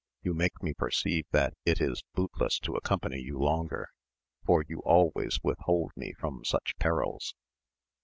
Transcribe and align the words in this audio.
you 0.23 0.33
make 0.33 0.63
me 0.63 0.73
perceive 0.73 1.25
that 1.29 1.53
it 1.63 1.79
is 1.79 2.01
bootless 2.15 2.57
to 2.57 2.73
accompany 2.73 3.19
you 3.19 3.37
longer, 3.37 3.87
for 4.43 4.65
you 4.67 4.79
always 4.79 5.37
withhold 5.43 5.91
me 5.95 6.11
from 6.19 6.43
such 6.43 6.75
perils. 6.79 7.35